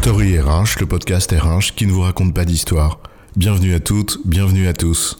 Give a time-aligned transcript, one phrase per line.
[0.00, 3.00] Story RH, le podcast RH qui ne vous raconte pas d'histoire.
[3.34, 5.18] Bienvenue à toutes, bienvenue à tous.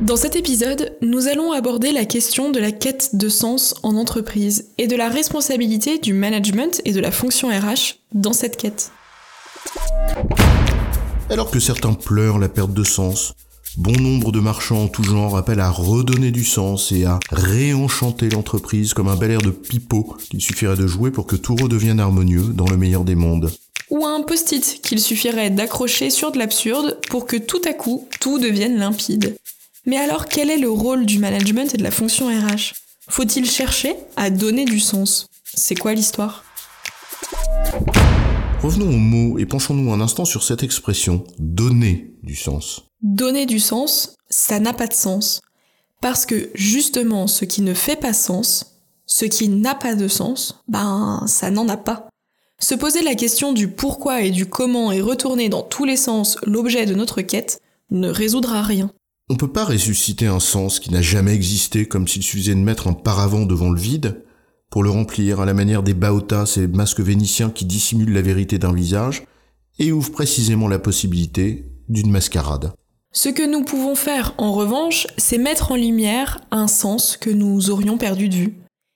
[0.00, 4.70] Dans cet épisode, nous allons aborder la question de la quête de sens en entreprise
[4.78, 8.90] et de la responsabilité du management et de la fonction RH dans cette quête.
[11.28, 13.34] Alors que certains pleurent la perte de sens,
[13.76, 18.28] bon nombre de marchands en tout genre appellent à redonner du sens et à réenchanter
[18.28, 22.00] l'entreprise comme un bel air de pipeau qu'il suffirait de jouer pour que tout redevienne
[22.00, 23.50] harmonieux dans le meilleur des mondes.
[23.90, 28.38] Ou un post-it qu'il suffirait d'accrocher sur de l'absurde pour que tout à coup tout
[28.38, 29.36] devienne limpide.
[29.86, 32.72] Mais alors quel est le rôle du management et de la fonction RH
[33.08, 35.26] Faut-il chercher à donner du sens?
[35.54, 36.44] C'est quoi l'histoire?
[38.62, 42.84] Revenons aux mots et penchons-nous un instant sur cette expression donner du sens.
[43.02, 45.40] Donner du sens, ça n'a pas de sens.
[46.00, 50.62] Parce que justement, ce qui ne fait pas sens, ce qui n'a pas de sens,
[50.68, 52.08] ben ça n'en a pas.
[52.60, 56.36] Se poser la question du pourquoi et du comment et retourner dans tous les sens
[56.46, 58.92] l'objet de notre quête ne résoudra rien.
[59.28, 62.86] On peut pas ressusciter un sens qui n'a jamais existé comme s'il suffisait de mettre
[62.86, 64.22] un paravent devant le vide
[64.72, 68.58] pour le remplir à la manière des baotas, ces masques vénitiens qui dissimulent la vérité
[68.58, 69.24] d'un visage
[69.78, 72.72] et ouvrent précisément la possibilité d'une mascarade.
[73.12, 77.68] Ce que nous pouvons faire en revanche, c'est mettre en lumière un sens que nous
[77.68, 78.54] aurions perdu de vue.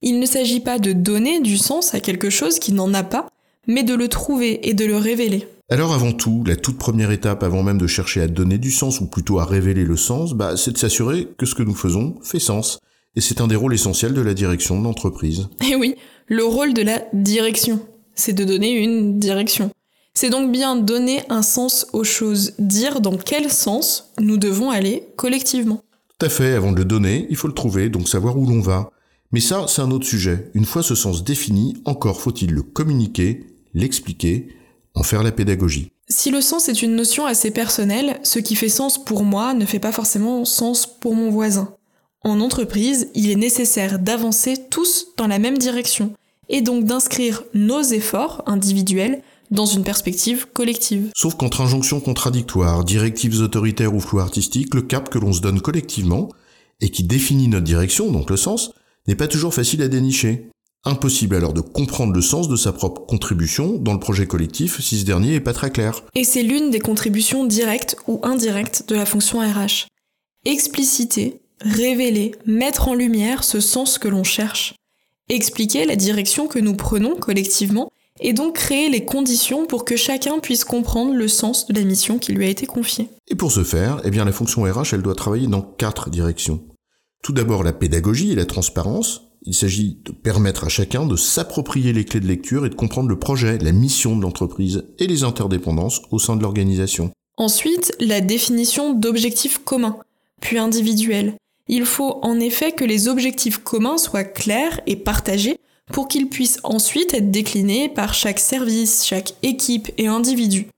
[0.00, 3.28] Il ne s'agit pas de donner du sens à quelque chose qui n'en a pas,
[3.66, 5.46] mais de le trouver et de le révéler.
[5.68, 9.02] Alors avant tout, la toute première étape avant même de chercher à donner du sens
[9.02, 12.14] ou plutôt à révéler le sens, bah, c'est de s'assurer que ce que nous faisons
[12.22, 12.78] fait sens.
[13.16, 15.48] Et c'est un des rôles essentiels de la direction de l'entreprise.
[15.68, 17.80] Et oui, le rôle de la direction,
[18.14, 19.70] c'est de donner une direction.
[20.14, 25.08] C'est donc bien donner un sens aux choses, dire dans quel sens nous devons aller
[25.16, 25.82] collectivement.
[26.18, 28.60] Tout à fait, avant de le donner, il faut le trouver, donc savoir où l'on
[28.60, 28.90] va.
[29.30, 30.50] Mais ça, c'est un autre sujet.
[30.54, 34.48] Une fois ce sens défini, encore faut-il le communiquer, l'expliquer,
[34.94, 35.92] en faire la pédagogie.
[36.08, 39.66] Si le sens est une notion assez personnelle, ce qui fait sens pour moi ne
[39.66, 41.74] fait pas forcément sens pour mon voisin.
[42.24, 46.12] En entreprise, il est nécessaire d'avancer tous dans la même direction,
[46.48, 51.10] et donc d'inscrire nos efforts individuels dans une perspective collective.
[51.14, 55.60] Sauf qu'entre injonctions contradictoires, directives autoritaires ou flou artistiques, le cap que l'on se donne
[55.60, 56.28] collectivement,
[56.80, 58.72] et qui définit notre direction, donc le sens,
[59.06, 60.50] n'est pas toujours facile à dénicher.
[60.84, 65.00] Impossible alors de comprendre le sens de sa propre contribution dans le projet collectif si
[65.00, 66.02] ce dernier est pas très clair.
[66.14, 69.88] Et c'est l'une des contributions directes ou indirectes de la fonction RH.
[70.44, 74.74] Expliciter, révéler, mettre en lumière ce sens que l'on cherche.
[75.28, 80.38] Expliquer la direction que nous prenons collectivement et donc créer les conditions pour que chacun
[80.40, 83.08] puisse comprendre le sens de la mission qui lui a été confiée.
[83.28, 86.60] Et pour ce faire, eh bien la fonction RH, elle doit travailler dans quatre directions.
[87.22, 89.22] Tout d'abord la pédagogie et la transparence.
[89.42, 93.08] Il s'agit de permettre à chacun de s'approprier les clés de lecture et de comprendre
[93.08, 97.12] le projet, la mission de l'entreprise et les interdépendances au sein de l'organisation.
[97.36, 99.98] Ensuite, la définition d'objectifs communs,
[100.40, 101.34] puis individuels.
[101.68, 105.58] Il faut en effet que les objectifs communs soient clairs et partagés
[105.92, 110.68] pour qu'ils puissent ensuite être déclinés par chaque service, chaque équipe et individu.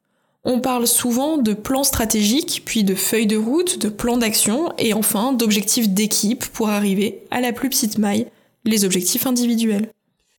[0.45, 4.95] On parle souvent de plans stratégiques, puis de feuilles de route, de plans d'action et
[4.95, 8.27] enfin d'objectifs d'équipe pour arriver à la plus petite maille,
[8.65, 9.91] les objectifs individuels.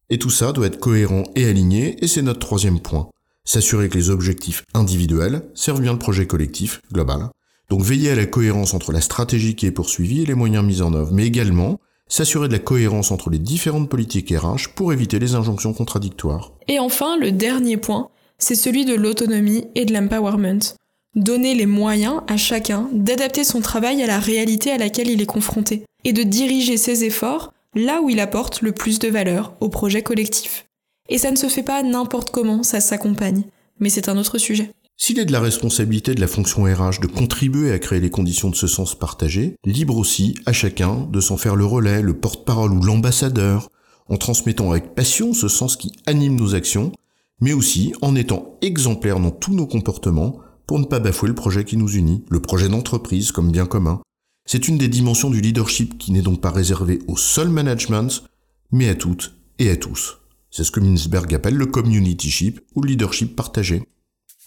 [0.09, 3.09] Et tout ça doit être cohérent et aligné, et c'est notre troisième point.
[3.45, 7.29] S'assurer que les objectifs individuels servent bien le projet collectif global.
[7.71, 10.81] Donc veiller à la cohérence entre la stratégie qui est poursuivie et les moyens mis
[10.81, 15.19] en œuvre, mais également s'assurer de la cohérence entre les différentes politiques RH pour éviter
[15.19, 16.51] les injonctions contradictoires.
[16.67, 20.75] Et enfin, le dernier point, c'est celui de l'autonomie et de l'empowerment.
[21.15, 25.25] Donner les moyens à chacun d'adapter son travail à la réalité à laquelle il est
[25.25, 29.69] confronté et de diriger ses efforts là où il apporte le plus de valeur au
[29.69, 30.65] projet collectif.
[31.07, 33.43] Et ça ne se fait pas n'importe comment, ça s'accompagne.
[33.79, 34.73] Mais c'est un autre sujet.
[35.03, 38.51] S'il est de la responsabilité de la fonction RH de contribuer à créer les conditions
[38.51, 42.71] de ce sens partagé, libre aussi à chacun de s'en faire le relais, le porte-parole
[42.71, 43.71] ou l'ambassadeur,
[44.09, 46.91] en transmettant avec passion ce sens qui anime nos actions,
[47.39, 50.37] mais aussi en étant exemplaire dans tous nos comportements
[50.67, 54.01] pour ne pas bafouer le projet qui nous unit, le projet d'entreprise comme bien commun.
[54.45, 58.23] C'est une des dimensions du leadership qui n'est donc pas réservée au seul management,
[58.71, 60.19] mais à toutes et à tous.
[60.51, 63.81] C'est ce que Minsberg appelle le communityship ou leadership partagé.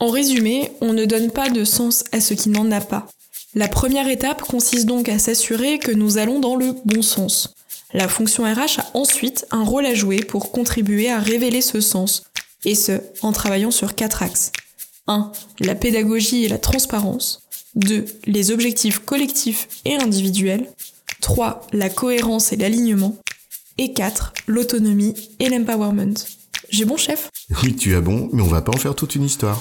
[0.00, 3.06] En résumé, on ne donne pas de sens à ce qui n'en a pas.
[3.54, 7.54] La première étape consiste donc à s'assurer que nous allons dans le bon sens.
[7.92, 12.24] La fonction RH a ensuite un rôle à jouer pour contribuer à révéler ce sens,
[12.64, 12.92] et ce,
[13.22, 14.50] en travaillant sur quatre axes.
[15.06, 15.30] 1.
[15.60, 17.42] La pédagogie et la transparence.
[17.76, 18.04] 2.
[18.26, 20.66] Les objectifs collectifs et individuels.
[21.20, 21.68] 3.
[21.72, 23.16] La cohérence et l'alignement.
[23.78, 24.32] Et 4.
[24.48, 26.14] L'autonomie et l'empowerment.
[26.70, 27.30] J'ai bon chef?
[27.62, 29.60] Oui, tu as bon, mais on va pas en faire toute une histoire.